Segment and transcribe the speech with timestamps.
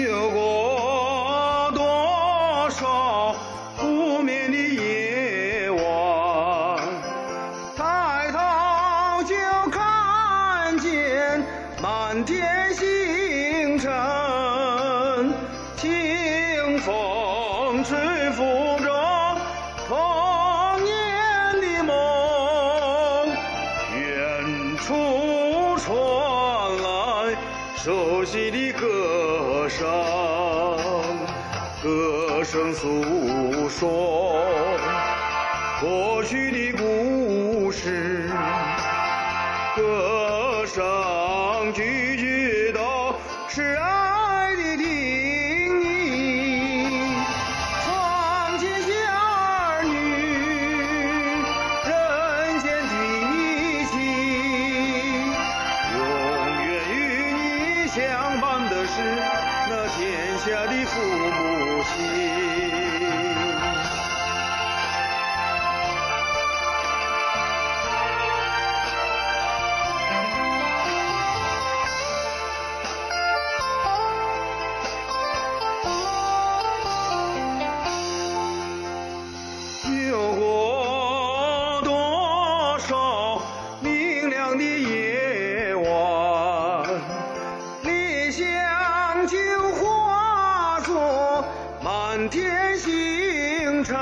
[0.00, 3.34] 有过多少
[3.76, 5.80] 不眠的夜晚
[7.76, 9.34] 抬头就
[9.70, 11.44] 看见
[11.82, 15.34] 满天星辰
[15.76, 18.44] 轻风吹拂
[18.84, 19.36] 着
[19.88, 23.26] 童年的梦
[23.96, 26.37] 远处传
[27.80, 29.86] 熟悉的歌声，
[31.80, 34.44] 歌声诉说
[35.80, 38.28] 过去的故事。
[39.76, 43.14] 歌声句句都
[43.48, 43.87] 是爱
[57.90, 59.02] 相伴的是
[59.70, 63.07] 那天下的父母亲。
[92.18, 93.96] 满天星辰，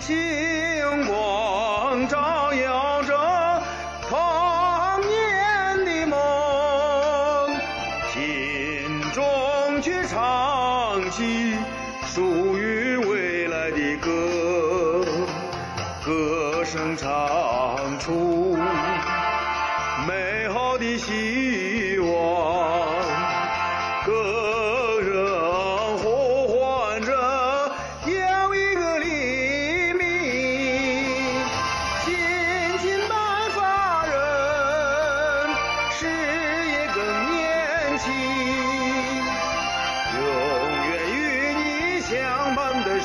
[0.00, 3.62] 星光照耀着
[4.06, 7.56] 童年的梦，
[8.12, 11.56] 心中却唱起
[12.04, 15.06] 属于未来的歌，
[16.04, 18.58] 歌声唱出
[20.06, 22.94] 美好的希望，
[24.04, 24.45] 歌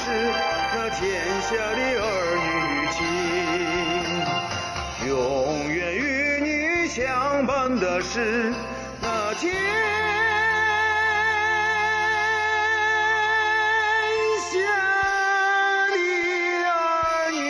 [0.03, 0.09] 是
[0.73, 0.99] 那天
[1.43, 2.05] 下的儿
[2.41, 2.49] 女
[2.91, 2.99] 情
[5.07, 5.11] 永
[5.69, 8.51] 远与你相伴的是
[8.99, 9.53] 那天
[14.49, 14.57] 下
[15.87, 15.93] 的
[16.65, 17.41] 儿女。